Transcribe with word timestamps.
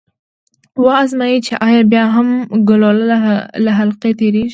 و 0.83 0.85
ازمايئ 1.03 1.37
چې 1.47 1.53
ایا 1.67 1.81
بیا 1.91 2.05
هم 2.15 2.27
ګلوله 2.69 3.19
له 3.63 3.71
حلقې 3.79 4.11
تیریږي؟ 4.19 4.49